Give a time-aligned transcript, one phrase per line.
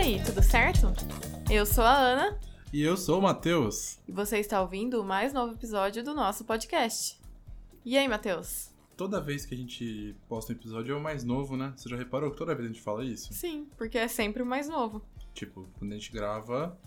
[0.00, 0.86] aí, tudo certo?
[1.50, 2.38] Eu sou a Ana
[2.72, 3.98] E eu sou o Matheus.
[4.08, 7.20] e você está ouvindo o mais novo episódio do nosso podcast.
[7.84, 8.70] E aí, Matheus?
[8.96, 11.72] Toda vez que a gente posta um episódio é o mais novo, né?
[11.76, 13.32] Você já reparou que toda vez a gente fala isso?
[13.34, 15.02] Sim, porque é sempre o mais novo.
[15.34, 16.78] Tipo, quando a gente grava,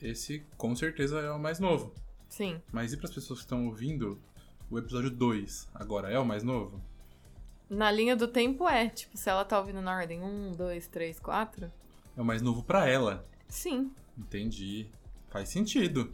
[0.00, 1.94] esse com certeza é o mais novo.
[2.28, 2.60] Sim.
[2.72, 4.18] Mas e para as pessoas que estão ouvindo,
[4.70, 6.80] o episódio 2 agora é o mais novo?
[7.68, 11.20] Na linha do tempo é, tipo, se ela tá ouvindo na ordem 1, 2, 3,
[11.20, 11.70] 4.
[12.20, 13.26] É o mais novo pra ela.
[13.48, 14.86] Sim, Entendi.
[15.30, 16.12] Faz sentido.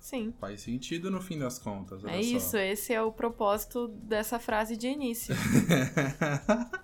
[0.00, 0.32] sim.
[0.40, 2.02] Faz sentido no fim das contas.
[2.06, 2.18] É só.
[2.18, 5.34] isso, esse é o propósito dessa frase de início.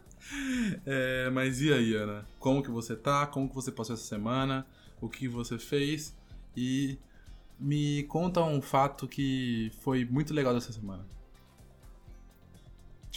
[0.85, 2.27] É, mas e aí, Ana?
[2.39, 3.27] Como que você tá?
[3.27, 4.67] Como que você passou essa semana?
[5.01, 6.15] O que você fez?
[6.55, 6.99] E
[7.59, 11.07] me conta um fato que foi muito legal dessa semana.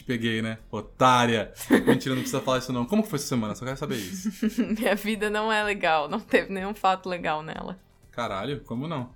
[0.01, 0.57] Te peguei, né?
[0.71, 1.53] Otária!
[1.85, 2.85] Mentira, não precisa falar isso não.
[2.85, 3.53] Como que foi essa semana?
[3.53, 4.31] Só quero saber isso.
[4.73, 7.79] Minha vida não é legal, não teve nenhum fato legal nela.
[8.09, 9.13] Caralho, como não?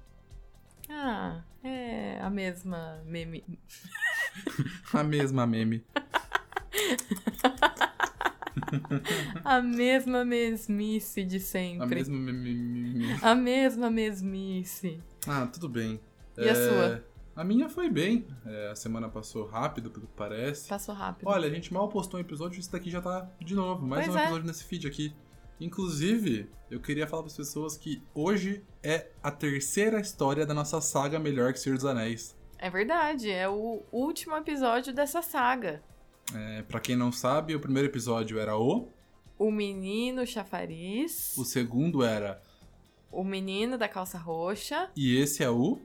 [0.87, 3.43] Ah, é a mesma meme.
[4.93, 5.83] A mesma meme.
[9.43, 11.83] A mesma mesmice de sempre.
[11.83, 13.17] A mesma meme.
[13.21, 15.01] A mesma mesmice.
[15.27, 15.99] Ah, tudo bem.
[16.37, 17.03] E a sua?
[17.35, 18.25] A minha foi bem.
[18.45, 20.69] É, a semana passou rápido, pelo que parece.
[20.69, 21.27] Passou rápido.
[21.27, 23.85] Olha, a gente mal postou um episódio, esse daqui já tá de novo.
[23.85, 24.23] Mais Pois um é.
[24.23, 25.13] episódio nesse feed aqui.
[25.59, 30.79] Inclusive, eu queria falar para as pessoas que hoje é a terceira história da nossa
[30.81, 32.35] saga Melhor que Senhor dos Anéis.
[32.57, 35.83] É verdade, é o último episódio dessa saga.
[36.33, 38.87] É, para quem não sabe, o primeiro episódio era o,
[39.37, 42.41] O menino chafariz, o segundo era
[43.11, 44.89] o menino da calça roxa.
[44.95, 45.79] e esse é o.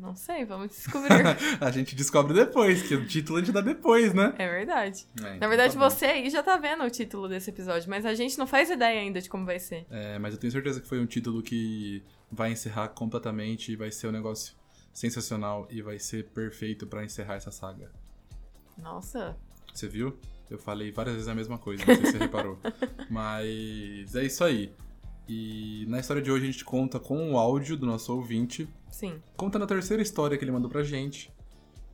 [0.00, 1.10] Não sei, vamos descobrir.
[1.60, 4.34] a gente descobre depois, que o título a gente dá depois, né?
[4.38, 5.06] é verdade.
[5.18, 8.06] É, então Na verdade, tá você aí já tá vendo o título desse episódio, mas
[8.06, 9.86] a gente não faz ideia ainda de como vai ser.
[9.90, 12.02] É, mas eu tenho certeza que foi um título que
[12.32, 14.54] vai encerrar completamente e vai ser um negócio
[14.92, 17.92] sensacional e vai ser perfeito pra encerrar essa saga.
[18.78, 19.36] Nossa,
[19.74, 20.18] Você viu?
[20.48, 22.58] Eu falei várias vezes a mesma coisa, não sei se você reparou.
[23.10, 24.72] Mas é isso aí.
[25.32, 29.22] E na história de hoje a gente conta com o áudio do nosso ouvinte, sim.
[29.36, 31.32] contando a terceira história que ele mandou pra gente.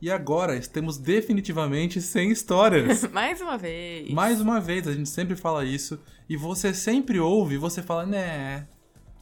[0.01, 3.03] E agora estamos definitivamente sem histórias.
[3.13, 4.09] Mais uma vez.
[4.09, 8.07] Mais uma vez, a gente sempre fala isso, e você sempre ouve e você fala,
[8.07, 8.67] né,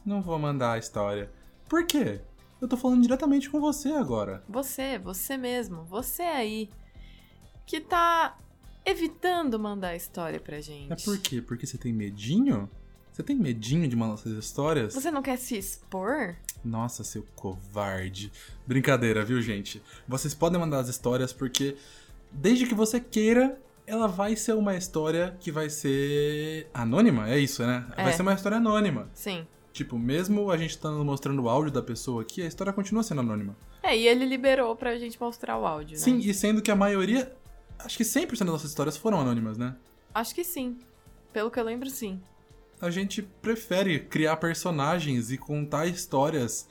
[0.02, 1.30] não vou mandar a história.
[1.68, 2.22] Por quê?
[2.58, 4.42] Eu tô falando diretamente com você agora.
[4.48, 6.70] Você, você mesmo, você aí,
[7.66, 8.38] que tá
[8.82, 10.90] evitando mandar a história pra gente.
[10.90, 11.42] É por quê?
[11.42, 12.70] Porque você tem medinho?
[13.16, 14.92] Você tem medinho de mandar essas histórias?
[14.92, 16.36] Você não quer se expor?
[16.62, 18.30] Nossa, seu covarde.
[18.66, 19.82] Brincadeira, viu, gente?
[20.06, 21.78] Vocês podem mandar as histórias porque,
[22.30, 27.66] desde que você queira, ela vai ser uma história que vai ser anônima, é isso,
[27.66, 27.86] né?
[27.96, 28.12] Vai É.
[28.12, 29.08] ser uma história anônima.
[29.14, 29.46] Sim.
[29.72, 33.22] Tipo, mesmo a gente estando mostrando o áudio da pessoa aqui, a história continua sendo
[33.22, 33.56] anônima.
[33.82, 36.02] É, e ele liberou pra gente mostrar o áudio, né?
[36.02, 37.34] Sim, e sendo que a maioria,
[37.78, 39.74] acho que 100% das nossas histórias foram anônimas, né?
[40.14, 40.76] Acho que sim.
[41.32, 42.20] Pelo que eu lembro, sim.
[42.80, 46.68] A gente prefere criar personagens e contar histórias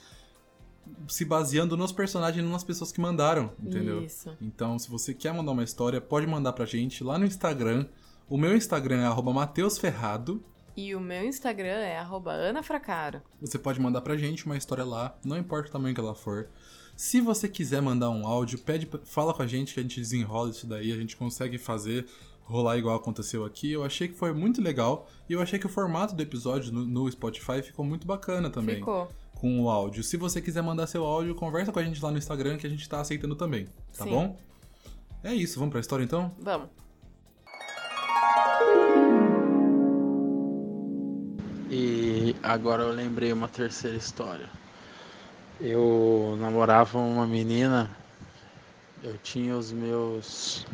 [1.07, 4.03] se baseando nos personagens e nas pessoas que mandaram, entendeu?
[4.03, 4.35] Isso.
[4.39, 7.87] Então, se você quer mandar uma história, pode mandar pra gente lá no Instagram.
[8.29, 10.43] O meu Instagram é mateusferrado.
[10.77, 11.99] E o meu Instagram é
[12.49, 13.21] anafracaro.
[13.41, 16.49] Você pode mandar pra gente uma história lá, não importa o tamanho que ela for.
[16.95, 20.49] Se você quiser mandar um áudio, pede, fala com a gente que a gente desenrola
[20.49, 22.05] isso daí, a gente consegue fazer
[22.45, 23.71] rolar igual aconteceu aqui.
[23.71, 26.85] Eu achei que foi muito legal e eu achei que o formato do episódio no,
[26.85, 29.09] no Spotify ficou muito bacana também Ficou.
[29.33, 30.03] com o áudio.
[30.03, 32.69] Se você quiser mandar seu áudio, conversa com a gente lá no Instagram que a
[32.69, 33.65] gente tá aceitando também,
[33.97, 34.11] tá Sim.
[34.11, 34.37] bom?
[35.23, 36.31] É isso, vamos pra história então?
[36.39, 36.69] Vamos.
[41.69, 44.47] E agora eu lembrei uma terceira história.
[45.59, 47.89] Eu namorava uma menina,
[49.01, 50.65] eu tinha os meus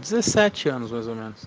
[0.00, 1.46] 17 anos mais ou menos.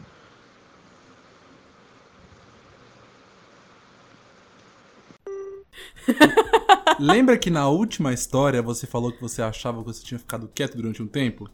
[7.00, 10.76] Lembra que na última história você falou que você achava que você tinha ficado quieto
[10.76, 11.50] durante um tempo?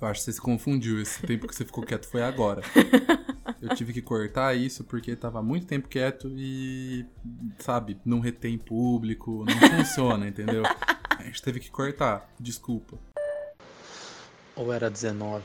[0.00, 1.00] Eu acho que você se confundiu.
[1.00, 2.62] Esse tempo que você ficou quieto foi agora.
[3.60, 7.04] Eu tive que cortar isso porque tava muito tempo quieto e,
[7.58, 10.62] sabe, não retém público, não funciona, entendeu?
[11.18, 12.28] A gente teve que cortar.
[12.38, 12.98] Desculpa.
[14.56, 15.44] Ou era 19?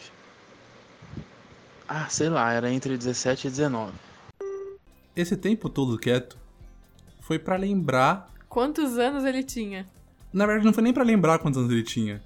[1.87, 3.93] Ah, sei lá, era entre 17 e 19.
[5.15, 6.37] Esse tempo todo quieto
[7.21, 8.31] foi pra lembrar.
[8.49, 9.87] Quantos anos ele tinha?
[10.33, 12.23] Na verdade, não foi nem pra lembrar quantos anos ele tinha.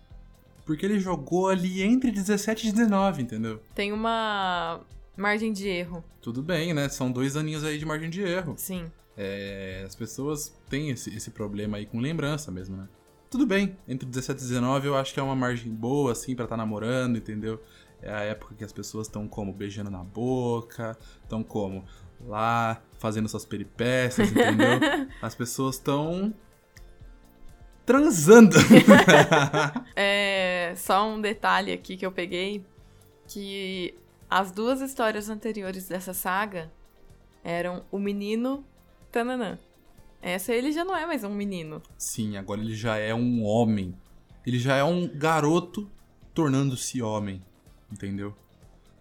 [0.66, 3.62] Porque ele jogou ali entre 17 e 19, entendeu?
[3.74, 4.82] Tem uma
[5.20, 6.02] Margem de erro.
[6.22, 6.88] Tudo bem, né?
[6.88, 8.54] São dois aninhos aí de margem de erro.
[8.58, 8.86] Sim.
[9.18, 12.88] É, as pessoas têm esse, esse problema aí com lembrança mesmo, né?
[13.30, 16.46] Tudo bem, entre 17 e 19 eu acho que é uma margem boa, assim, pra
[16.46, 17.62] estar tá namorando, entendeu?
[18.02, 19.52] É a época que as pessoas estão como?
[19.54, 21.86] Beijando na boca, estão como?
[22.26, 24.80] Lá, fazendo suas peripécias, entendeu?
[25.22, 26.34] as pessoas estão
[27.86, 28.56] transando.
[29.96, 32.66] é, só um detalhe aqui que eu peguei,
[33.28, 33.96] que
[34.30, 36.72] as duas histórias anteriores dessa saga
[37.44, 38.64] eram o menino
[39.12, 39.58] Tananã.
[40.22, 41.82] Essa ele já não é mais um menino.
[41.98, 43.96] Sim, agora ele já é um homem.
[44.46, 45.90] Ele já é um garoto
[46.34, 47.44] tornando-se homem.
[47.92, 48.36] Entendeu?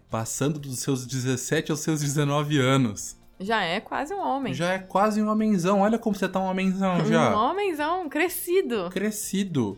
[0.09, 3.17] Passando dos seus 17 aos seus 19 anos.
[3.39, 4.53] Já é quase um homem.
[4.53, 5.79] Já é quase um homenzão.
[5.79, 7.33] Olha como você tá um homenzão já.
[7.33, 8.89] Um homenzão, crescido.
[8.89, 9.77] Crescido.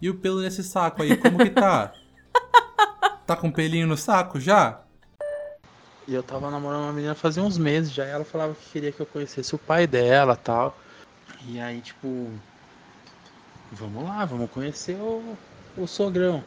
[0.00, 1.92] E o pelo nesse saco aí, como que tá?
[3.26, 4.82] tá com pelinho no saco já?
[6.06, 8.06] E eu tava namorando uma menina fazia uns meses já.
[8.06, 10.78] E ela falava que queria que eu conhecesse o pai dela tal.
[11.46, 12.30] E aí, tipo.
[13.72, 15.36] Vamos lá, vamos conhecer o,
[15.76, 16.42] o sogrão.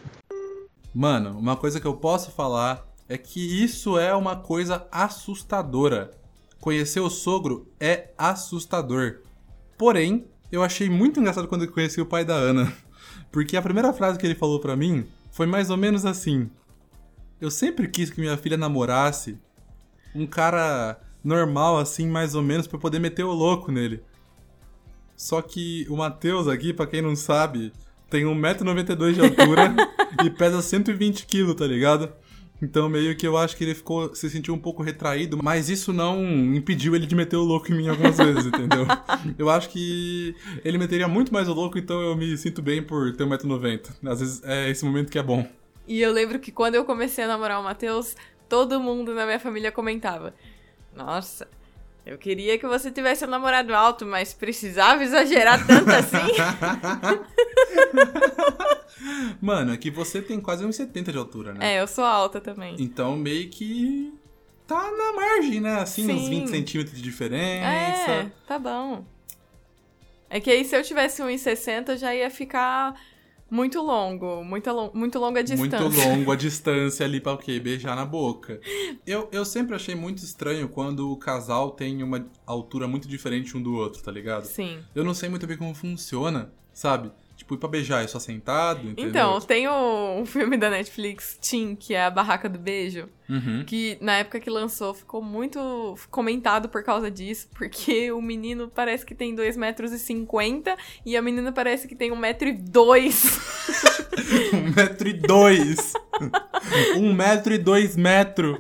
[0.94, 6.12] Mano, uma coisa que eu posso falar é que isso é uma coisa assustadora.
[6.60, 9.22] Conhecer o sogro é assustador.
[9.78, 12.72] Porém, eu achei muito engraçado quando eu conheci o pai da Ana.
[13.32, 16.50] Porque a primeira frase que ele falou para mim foi mais ou menos assim:
[17.42, 19.38] Eu sempre quis que minha filha namorasse
[20.14, 24.04] um cara normal, assim, mais ou menos, para poder meter o louco nele.
[25.16, 27.74] Só que o Matheus aqui, para quem não sabe,
[28.14, 29.76] tem 1,92m de altura
[30.24, 32.14] e pesa 120kg, tá ligado?
[32.62, 35.92] Então meio que eu acho que ele ficou se sentiu um pouco retraído, mas isso
[35.92, 36.24] não
[36.54, 38.86] impediu ele de meter o louco em mim algumas vezes, entendeu?
[39.36, 43.16] Eu acho que ele meteria muito mais o louco, então eu me sinto bem por
[43.16, 43.90] ter 1,90m.
[44.06, 45.48] Às vezes é esse momento que é bom.
[45.88, 48.16] E eu lembro que quando eu comecei a namorar o Matheus,
[48.48, 50.36] todo mundo na minha família comentava:
[50.96, 51.48] Nossa,
[52.06, 56.18] eu queria que você tivesse um namorado alto, mas precisava exagerar tanto assim?
[59.42, 61.76] Mano, é que você tem quase 1,70 de altura, né?
[61.76, 62.76] É, eu sou alta também.
[62.78, 64.14] Então meio que
[64.68, 65.80] tá na margem, né?
[65.80, 66.14] Assim, Sim.
[66.14, 68.12] uns 20 centímetros de diferença.
[68.12, 69.06] É, tá bom.
[70.30, 73.00] É que aí se eu tivesse 1,60 já ia ficar
[73.54, 75.80] muito longo, muito, long, muito longa distância.
[75.80, 77.60] Muito longo a distância ali pra o quê?
[77.60, 78.60] Beijar na boca.
[79.06, 83.62] Eu, eu sempre achei muito estranho quando o casal tem uma altura muito diferente um
[83.62, 84.46] do outro, tá ligado?
[84.46, 84.80] Sim.
[84.96, 87.12] Eu não sei muito bem como funciona, sabe?
[87.36, 89.10] Tipo, ir pra beijar é só sentado, entendeu?
[89.10, 93.64] Então, tem um filme da Netflix, Tim, que é A Barraca do Beijo, uhum.
[93.66, 99.06] que na época que lançou ficou muito comentado por causa disso, porque o menino parece
[99.06, 100.76] que tem 2,50 metros e, 50,
[101.06, 103.54] e a menina parece que tem 1,2 metro e 2.
[104.54, 105.94] 1 metro e 2.
[106.98, 108.60] 1 metro e 2 metros.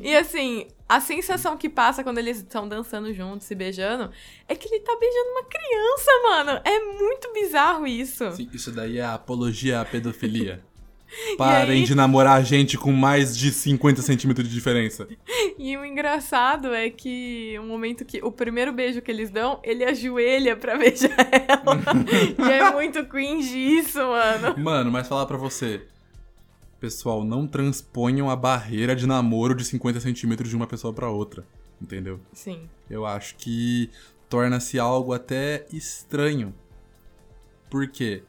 [0.00, 4.10] E assim, a sensação que passa quando eles estão dançando juntos, se beijando,
[4.48, 6.60] é que ele tá beijando uma criança, mano.
[6.64, 8.30] É muito bizarro isso.
[8.32, 10.62] Sim, isso daí é apologia à pedofilia.
[11.36, 11.84] Parem aí...
[11.84, 15.06] de namorar gente com mais de 50 centímetros de diferença.
[15.58, 18.22] E o engraçado é que o momento que.
[18.22, 21.80] O primeiro beijo que eles dão, ele ajoelha pra beijar ela.
[22.38, 24.58] e é muito cringe isso, mano.
[24.58, 25.82] Mano, mas falar pra você.
[26.80, 31.44] Pessoal, não transponham a barreira de namoro de 50 centímetros de uma pessoa para outra.
[31.80, 32.20] Entendeu?
[32.32, 32.68] Sim.
[32.88, 33.90] Eu acho que
[34.28, 36.54] torna-se algo até estranho.
[37.70, 38.22] Por quê?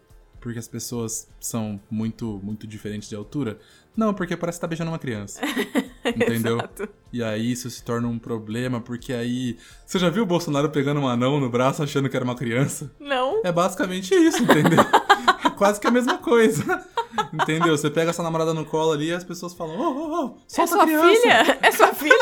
[0.44, 3.58] Porque as pessoas são muito, muito diferentes de altura?
[3.96, 5.40] Não, porque parece que tá beijando uma criança.
[6.06, 6.58] entendeu?
[6.58, 6.90] Exato.
[7.14, 9.58] E aí isso se torna um problema, porque aí.
[9.86, 12.92] Você já viu o Bolsonaro pegando um anão no braço achando que era uma criança?
[13.00, 13.40] Não.
[13.42, 14.82] É basicamente isso, entendeu?
[15.46, 16.86] é quase que a mesma coisa.
[17.34, 17.76] Entendeu?
[17.76, 20.64] Você pega essa namorada no colo ali e as pessoas falam: Ô, ô, ô, solta
[20.64, 21.22] é sua a criança.
[21.22, 21.60] filha?
[21.62, 22.16] É sua filha?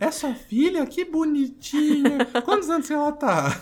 [0.00, 0.84] é sua filha?
[0.86, 2.24] Que bonitinha.
[2.44, 3.60] Quantos anos ela tá?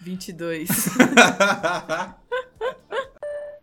[0.00, 0.68] 22.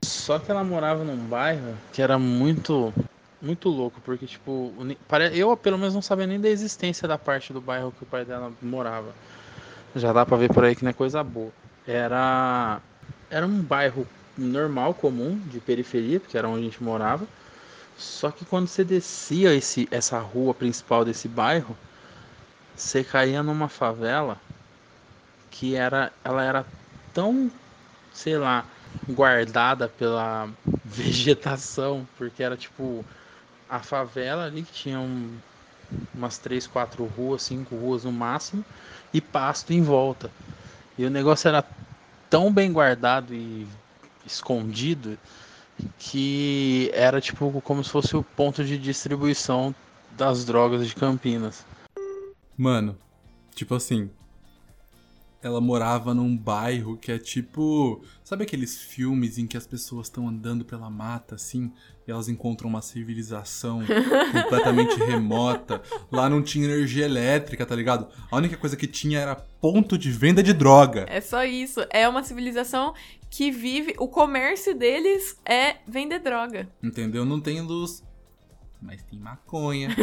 [0.04, 2.94] Só que ela morava num bairro que era muito
[3.42, 4.74] muito louco, porque tipo,
[5.34, 8.24] eu pelo menos não sabia nem da existência da parte do bairro que o pai
[8.26, 9.16] dela morava.
[9.96, 11.52] Já dá pra ver por aí que não é coisa boa.
[11.88, 12.80] Era
[13.30, 14.06] era um bairro
[14.40, 17.28] normal, comum, de periferia, porque era onde a gente morava.
[17.98, 21.78] Só que quando você descia esse, essa rua principal desse bairro,
[22.76, 24.42] você caía numa favela
[25.50, 26.66] que era, ela era
[27.14, 27.52] tão,
[28.12, 28.68] sei lá,
[29.08, 30.50] guardada pela
[30.86, 33.06] vegetação, porque era tipo
[33.70, 35.40] a favela ali que tinha um,
[36.16, 38.66] umas três, quatro ruas, cinco ruas no máximo,
[39.14, 40.32] e pasto em volta.
[40.98, 41.64] E o negócio era
[42.30, 43.68] tão bem guardado e
[44.30, 45.18] escondido
[45.98, 49.74] que era tipo como se fosse o ponto de distribuição
[50.18, 51.66] das drogas de Campinas.
[52.58, 52.98] Mano,
[53.56, 54.10] tipo assim,
[55.42, 58.04] ela morava num bairro que é tipo.
[58.24, 61.72] Sabe aqueles filmes em que as pessoas estão andando pela mata assim
[62.06, 63.82] e elas encontram uma civilização
[64.32, 65.82] completamente remota?
[66.12, 68.08] Lá não tinha energia elétrica, tá ligado?
[68.30, 71.06] A única coisa que tinha era ponto de venda de droga.
[71.08, 71.80] É só isso.
[71.90, 72.94] É uma civilização
[73.30, 73.96] que vive.
[73.98, 76.68] O comércio deles é vender droga.
[76.84, 77.24] Entendeu?
[77.24, 78.04] Não tem luz,
[78.82, 79.90] mas tem maconha.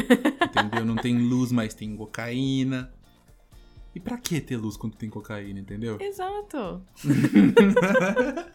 [0.42, 0.84] entendeu?
[0.84, 2.90] Não tem luz, mas tem cocaína.
[3.96, 5.96] E pra que ter luz quando tem cocaína, entendeu?
[5.98, 6.82] Exato.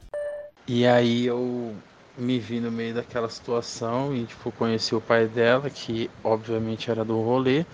[0.67, 1.75] E aí eu
[2.15, 7.03] me vi no meio daquela situação e tipo conheci o pai dela, que obviamente era
[7.03, 7.65] do rolê.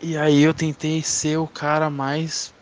[0.00, 2.52] E aí eu tentei ser o cara mais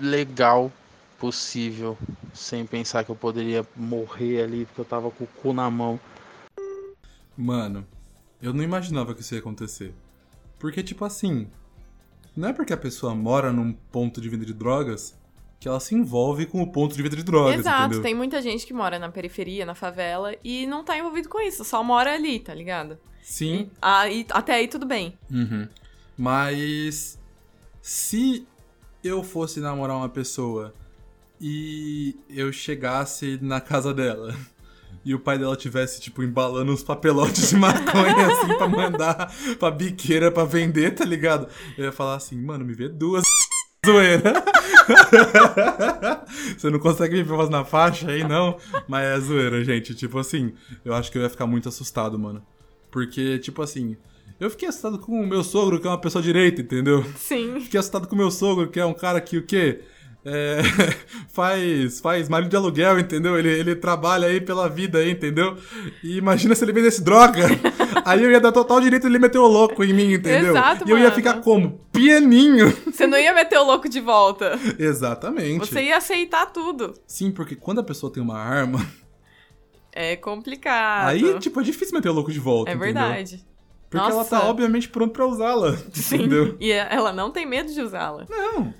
[0.00, 0.72] legal
[1.18, 1.96] possível,
[2.32, 6.00] sem pensar que eu poderia morrer ali porque eu tava com o cu na mão.
[7.36, 7.86] Mano,
[8.42, 9.94] eu não imaginava que isso ia acontecer.
[10.58, 11.46] Porque, tipo assim,
[12.36, 15.16] não é porque a pessoa mora num ponto de venda de drogas
[15.60, 17.84] que ela se envolve com o ponto de venda de drogas, Exato.
[17.84, 18.02] entendeu?
[18.02, 21.64] Tem muita gente que mora na periferia, na favela, e não tá envolvido com isso.
[21.64, 22.98] Só mora ali, tá ligado?
[23.22, 23.70] Sim.
[23.80, 25.16] Aí, até aí tudo bem.
[25.30, 25.66] Uhum.
[26.18, 27.18] Mas
[27.80, 28.46] se
[29.02, 30.74] eu fosse namorar uma pessoa
[31.40, 34.34] e eu chegasse na casa dela
[35.04, 39.70] e o pai dela tivesse, tipo, embalando uns papelotes de maconha, assim, pra mandar pra
[39.70, 41.46] biqueira pra vender, tá ligado?
[41.76, 43.24] Eu ia falar assim, mano, me vê duas
[43.84, 44.42] zoeira.
[46.56, 48.56] Você não consegue me ver umas na faixa aí, não?
[48.88, 49.94] Mas é zoeira, gente.
[49.94, 52.42] Tipo assim, eu acho que eu ia ficar muito assustado, mano.
[52.90, 53.96] Porque, tipo assim,
[54.38, 57.04] eu fiquei assustado com o meu sogro, que é uma pessoa direita, entendeu?
[57.16, 57.60] Sim.
[57.60, 59.82] Fiquei assustado com o meu sogro, que é um cara que o quê?
[60.26, 60.62] É,
[61.28, 63.38] faz, faz marido de aluguel, entendeu?
[63.38, 65.56] Ele, ele trabalha aí pela vida aí, entendeu?
[66.02, 67.44] E imagina se ele vendesse droga.
[68.06, 70.50] Aí eu ia dar total direito de ele meter o louco em mim, entendeu?
[70.50, 71.14] Exato, e eu ia mano.
[71.14, 71.80] ficar como?
[71.90, 72.70] Pianinho.
[72.92, 74.58] Você não ia meter o louco de volta.
[74.78, 75.60] Exatamente.
[75.66, 76.92] Você ia aceitar tudo.
[77.06, 78.84] Sim, porque quando a pessoa tem uma arma,
[79.90, 81.08] É complicado.
[81.08, 82.92] aí, tipo, é difícil meter o louco de volta, é entendeu?
[82.94, 83.44] verdade.
[83.88, 84.50] Porque ela tá, Nossa.
[84.50, 86.16] obviamente, pronta pra usá-la, Sim.
[86.16, 86.56] entendeu?
[86.60, 88.26] E ela não tem medo de usá-la.
[88.28, 88.74] Não.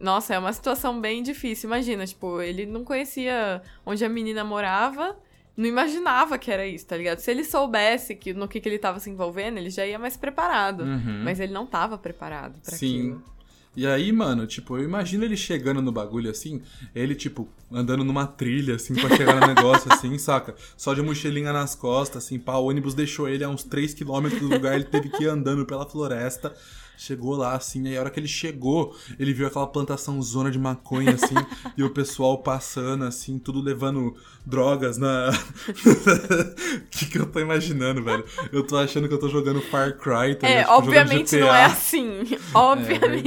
[0.00, 1.68] Nossa, é uma situação bem difícil.
[1.68, 5.16] Imagina, tipo, ele não conhecia onde a menina morava,
[5.56, 7.18] não imaginava que era isso, tá ligado?
[7.18, 10.16] Se ele soubesse que, no que, que ele tava se envolvendo, ele já ia mais
[10.16, 10.84] preparado.
[10.84, 11.22] Uhum.
[11.24, 12.98] Mas ele não tava preparado pra Sim.
[12.98, 13.38] aquilo.
[13.76, 16.60] E aí, mano, tipo, eu imagino ele chegando no bagulho assim,
[16.94, 20.56] ele, tipo, andando numa trilha, assim, pra chegar no negócio, assim, saca?
[20.76, 24.48] Só de mochilinha nas costas, assim, pá, o ônibus deixou ele a uns 3km do
[24.48, 26.52] lugar, ele teve que ir andando pela floresta.
[26.98, 30.58] Chegou lá, assim, aí a hora que ele chegou, ele viu aquela plantação zona de
[30.58, 31.36] maconha, assim,
[31.78, 35.30] e o pessoal passando, assim, tudo levando drogas na.
[35.30, 38.24] O que, que eu tô imaginando, velho?
[38.52, 40.64] Eu tô achando que eu tô jogando Far Cry, tá É, ligado?
[40.64, 42.22] Tipo, obviamente não é assim.
[42.52, 43.22] Obviamente.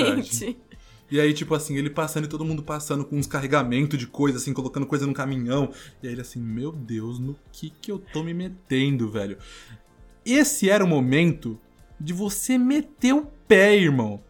[0.46, 0.58] verdade.
[1.10, 4.38] E aí, tipo assim, ele passando e todo mundo passando com uns carregamentos de coisa,
[4.38, 5.72] assim, colocando coisa no caminhão.
[6.04, 9.38] E aí ele assim, meu Deus, no que que eu tô me metendo, velho?
[10.26, 11.58] Esse era o momento
[12.00, 14.22] de você meter o pé, irmão.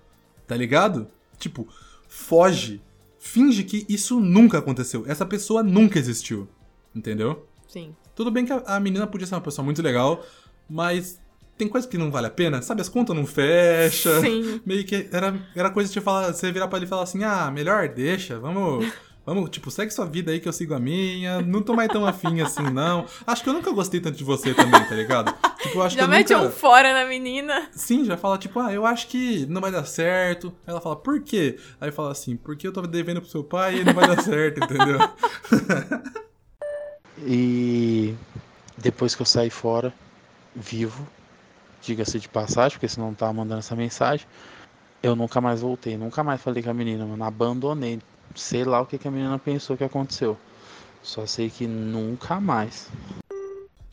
[0.47, 1.07] Tá ligado?
[1.37, 1.67] Tipo,
[2.07, 2.81] foge.
[3.19, 5.03] Finge que isso nunca aconteceu.
[5.07, 6.49] Essa pessoa nunca existiu.
[6.95, 7.47] Entendeu?
[7.67, 7.95] Sim.
[8.15, 10.25] Tudo bem que a, a menina podia ser uma pessoa muito legal,
[10.67, 11.21] mas
[11.55, 12.81] tem coisa que não vale a pena, sabe?
[12.81, 14.19] As contas não fecham.
[14.21, 14.59] Sim.
[14.65, 17.51] Meio que era, era coisa de falar, você virar pra ele e falar assim: ah,
[17.51, 18.91] melhor deixa, vamos.
[19.23, 21.41] Vamos, tipo, segue sua vida aí que eu sigo a minha.
[21.41, 23.05] Não tô mais tão afim assim, não.
[23.25, 25.31] Acho que eu nunca gostei tanto de você também, tá ligado?
[25.61, 26.47] Tipo, eu acho Já que mete nunca...
[26.47, 27.69] um fora na menina.
[27.71, 30.47] Sim, já fala, tipo, ah, eu acho que não vai dar certo.
[30.65, 31.59] Aí ela fala, por quê?
[31.79, 34.57] Aí fala assim, porque eu tô devendo pro seu pai e não vai dar certo,
[34.63, 34.99] entendeu?
[37.25, 38.15] E
[38.77, 39.93] depois que eu saí fora,
[40.55, 41.07] vivo,
[41.81, 44.25] diga-se de passagem, porque senão não tava mandando essa mensagem,
[45.03, 47.99] eu nunca mais voltei, nunca mais falei com a menina, mano, abandonei.
[48.35, 50.37] Sei lá o que, que a menina pensou que aconteceu.
[51.03, 52.89] Só sei que nunca mais.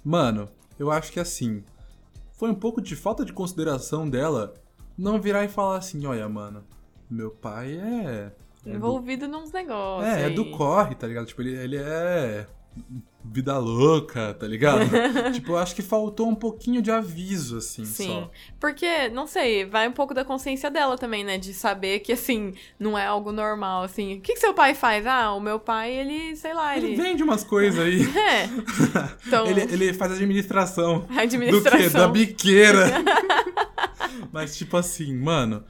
[0.04, 0.48] Mano,
[0.78, 1.62] eu acho que assim,
[2.32, 4.54] foi um pouco de falta de consideração dela
[4.96, 6.64] não virar e falar assim, olha, mano,
[7.10, 8.32] meu pai é.
[8.66, 10.12] é do- Envolvido nos negócios.
[10.12, 11.26] É, é do corre, tá ligado?
[11.26, 12.46] Tipo, ele, ele é
[13.24, 14.80] vida louca, tá ligado?
[15.34, 18.06] tipo, eu acho que faltou um pouquinho de aviso, assim, Sim.
[18.06, 18.30] só.
[18.58, 21.36] Porque, não sei, vai um pouco da consciência dela também, né?
[21.36, 24.16] De saber que, assim, não é algo normal, assim.
[24.16, 25.06] O que, que seu pai faz?
[25.06, 26.96] Ah, o meu pai, ele, sei lá, Ele ele.
[27.02, 28.00] vende umas coisas aí.
[28.18, 28.48] É.
[29.26, 30.96] Então, ele, ele faz administração.
[30.96, 31.20] a Do quê?
[31.20, 32.00] administração.
[32.00, 32.86] Da biqueira.
[34.32, 35.64] Mas, tipo assim, mano,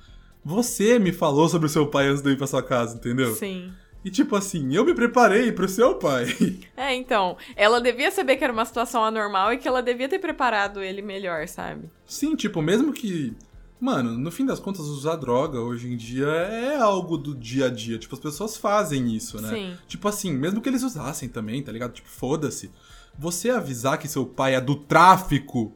[0.44, 3.34] você me falou sobre o seu pai antes de eu ir pra sua casa, entendeu?
[3.34, 3.72] Sim.
[4.04, 6.26] E tipo assim, eu me preparei pro seu pai.
[6.76, 10.20] É, então, ela devia saber que era uma situação anormal e que ela devia ter
[10.20, 11.90] preparado ele melhor, sabe?
[12.06, 13.34] Sim, tipo, mesmo que.
[13.80, 17.68] Mano, no fim das contas, usar droga hoje em dia é algo do dia a
[17.68, 17.98] dia.
[17.98, 19.48] Tipo, as pessoas fazem isso, né?
[19.50, 19.76] Sim.
[19.88, 21.92] Tipo assim, mesmo que eles usassem também, tá ligado?
[21.92, 22.70] Tipo, foda-se.
[23.18, 25.74] Você avisar que seu pai é do tráfico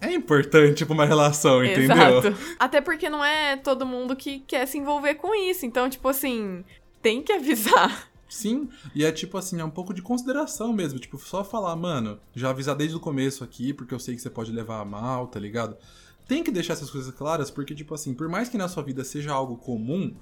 [0.00, 2.18] é importante pra uma relação, entendeu?
[2.18, 2.36] Exato.
[2.58, 5.64] Até porque não é todo mundo que quer se envolver com isso.
[5.64, 6.64] Então, tipo assim,
[7.06, 8.08] tem que avisar.
[8.28, 10.98] Sim, e é tipo assim, é um pouco de consideração mesmo.
[10.98, 14.28] Tipo, só falar, mano, já avisar desde o começo aqui, porque eu sei que você
[14.28, 15.76] pode levar a mal, tá ligado?
[16.26, 19.04] Tem que deixar essas coisas claras, porque, tipo assim, por mais que na sua vida
[19.04, 20.16] seja algo comum,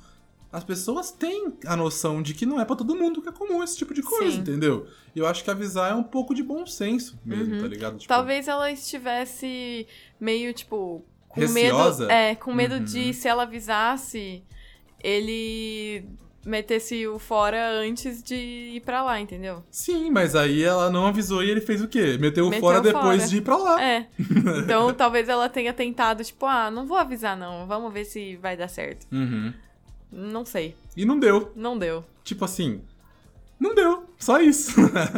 [0.52, 3.64] as pessoas têm a noção de que não é pra todo mundo que é comum
[3.64, 4.40] esse tipo de coisa, Sim.
[4.42, 4.86] entendeu?
[5.16, 7.60] E eu acho que avisar é um pouco de bom senso mesmo, Uhum.
[7.62, 7.96] tá ligado?
[7.96, 9.86] Tipo, Talvez ela estivesse
[10.20, 12.00] meio, tipo, com Receosa?
[12.06, 12.12] medo.
[12.12, 12.84] É, com medo Uhum.
[12.84, 14.44] de se ela avisasse,
[15.02, 16.06] ele
[16.44, 19.62] metesse o fora antes de ir pra lá, entendeu?
[19.70, 22.18] Sim, mas aí ela não avisou e ele fez o quê?
[22.20, 23.28] Meteu, Meteu fora depois fora.
[23.28, 23.82] de ir pra lá.
[23.82, 24.08] É.
[24.64, 28.56] Então talvez ela tenha tentado, tipo, ah, não vou avisar não, vamos ver se vai
[28.56, 29.06] dar certo.
[29.12, 29.52] Uhum.
[30.10, 30.76] Não sei.
[30.96, 31.52] E não deu.
[31.56, 32.04] Não deu.
[32.22, 32.82] Tipo assim,
[33.58, 34.04] não deu.
[34.18, 34.72] Só isso.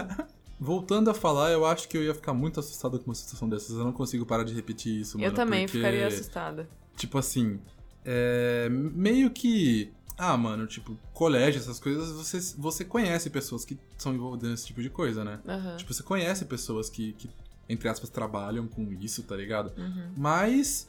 [0.59, 3.77] Voltando a falar, eu acho que eu ia ficar muito assustado com uma situação dessas.
[3.77, 5.31] Eu não consigo parar de repetir isso, mano.
[5.31, 6.67] eu também porque, ficaria assustada.
[6.97, 7.61] Tipo assim,
[8.05, 9.93] é, meio que.
[10.19, 14.81] Ah, mano, tipo, colégio, essas coisas, você, você conhece pessoas que são envolvidas nesse tipo
[14.81, 15.41] de coisa, né?
[15.47, 15.77] Aham.
[15.77, 17.29] Tipo, você conhece pessoas que, que,
[17.69, 19.73] entre aspas, trabalham com isso, tá ligado?
[19.77, 20.13] Uhum.
[20.17, 20.89] Mas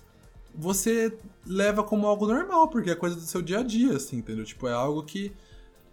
[0.55, 1.15] você
[1.45, 4.45] leva como algo normal, porque é coisa do seu dia a dia, assim, entendeu?
[4.45, 5.33] Tipo, é algo que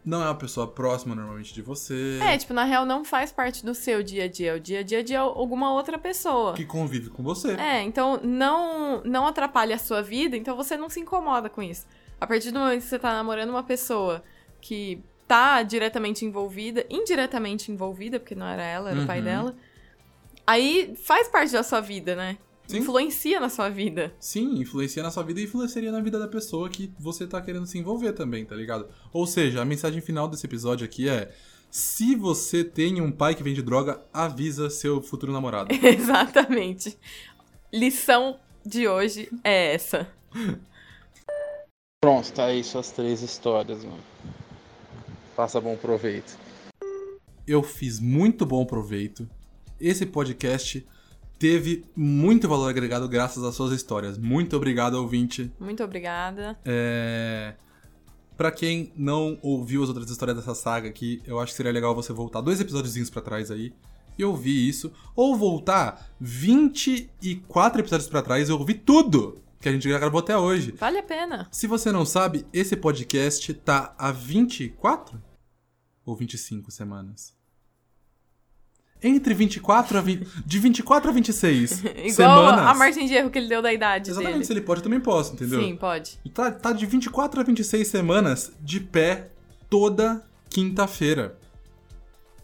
[0.05, 2.19] não é uma pessoa próxima normalmente de você.
[2.23, 4.81] É, tipo, na real não faz parte do seu dia a dia, é o dia
[4.81, 6.53] a dia de alguma outra pessoa.
[6.53, 7.53] Que convive com você.
[7.55, 11.87] É, então não, não atrapalha a sua vida, então você não se incomoda com isso.
[12.21, 14.23] A partir do momento que você tá namorando uma pessoa
[14.61, 19.25] que tá diretamente envolvida, indiretamente envolvida, porque não era ela, era o pai Uhum.
[19.25, 19.57] dela,
[20.47, 22.37] aí faz parte da sua vida, né?
[22.67, 22.79] Sim.
[22.79, 24.15] Influencia na sua vida.
[24.19, 27.67] Sim, influencia na sua vida e influenciaria na vida da pessoa que você tá querendo
[27.67, 28.89] se envolver também, tá ligado?
[29.13, 31.31] Ou seja, a mensagem final desse episódio aqui é:
[31.71, 35.75] se você tem um pai que vende droga, avisa seu futuro namorado.
[35.85, 36.97] Exatamente.
[37.71, 40.09] Lição de hoje é essa.
[42.05, 43.97] Pronto, tá aí suas três histórias, mano.
[45.35, 46.37] Faça bom proveito.
[47.47, 49.27] Eu fiz muito bom proveito.
[49.81, 50.87] Esse podcast
[51.39, 54.19] teve muito valor agregado graças às suas histórias.
[54.19, 55.51] Muito obrigado, ouvinte.
[55.59, 56.59] Muito obrigada.
[56.63, 57.55] É...
[58.37, 61.95] Pra quem não ouviu as outras histórias dessa saga aqui, eu acho que seria legal
[61.95, 63.73] você voltar dois episódios pra trás aí
[64.19, 64.93] e ouvir isso.
[65.17, 70.37] Ou voltar 24 episódios pra trás e ouvir tudo que a gente já gravou até
[70.37, 70.73] hoje.
[70.79, 71.49] Vale a pena.
[71.51, 75.19] Se você não sabe, esse podcast tá há 24
[76.05, 77.35] ou 25 semanas?
[79.03, 82.67] Entre 24 a 20, de 24 a 26 Igual semanas.
[82.67, 84.45] a margem de erro que ele deu da idade Exatamente, dele.
[84.45, 85.61] se ele pode, eu também posso, entendeu?
[85.61, 86.19] Sim, pode.
[86.35, 89.31] Tá, tá de 24 a 26 semanas de pé
[89.71, 91.39] toda quinta-feira.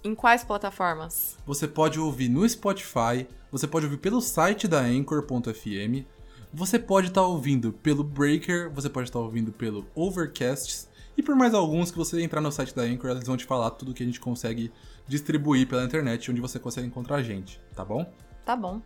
[0.02, 1.36] Em quais plataformas?
[1.46, 6.04] Você pode ouvir no Spotify, você pode ouvir pelo site da Anchor.fm,
[6.52, 11.54] você pode estar ouvindo pelo Breaker, você pode estar ouvindo pelo Overcast e por mais
[11.54, 14.06] alguns que você entrar no site da Anchor, eles vão te falar tudo que a
[14.06, 14.72] gente consegue
[15.06, 18.10] distribuir pela internet, onde você consegue encontrar a gente, tá bom?
[18.44, 18.80] Tá bom.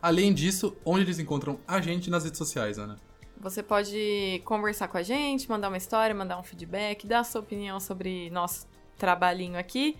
[0.00, 2.96] Além disso, onde eles encontram a gente nas redes sociais, Ana?
[3.38, 7.40] Você pode conversar com a gente, mandar uma história, mandar um feedback, dar a sua
[7.40, 9.96] opinião sobre nosso trabalhinho aqui.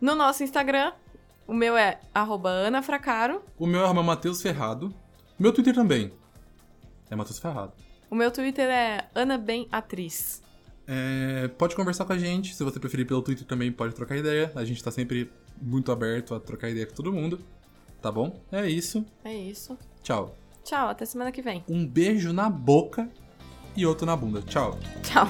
[0.00, 0.92] No nosso Instagram,
[1.46, 2.00] o meu é
[2.66, 3.42] anafracaro.
[3.58, 4.94] O meu é Matheus Ferrado.
[5.38, 6.12] Meu Twitter também
[7.10, 7.72] é Matheus Ferrado.
[8.10, 10.42] O meu Twitter é anabenatriz.
[10.86, 14.50] É, pode conversar com a gente, se você preferir pelo Twitter também pode trocar ideia.
[14.54, 17.40] A gente tá sempre muito aberto a trocar ideia com todo mundo.
[18.00, 18.40] Tá bom?
[18.50, 19.04] É isso.
[19.24, 19.78] É isso.
[20.02, 20.34] Tchau.
[20.64, 21.62] Tchau, até semana que vem.
[21.68, 23.08] Um beijo na boca
[23.76, 24.42] e outro na bunda.
[24.42, 24.78] Tchau.
[25.02, 25.28] Tchau.